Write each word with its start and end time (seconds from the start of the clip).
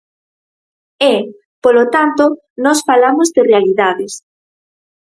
E, 1.13 1.15
polo 1.63 1.83
tanto, 1.95 2.23
nós 2.63 2.79
falamos 2.89 3.27
de 3.35 3.41
realidades. 3.51 4.13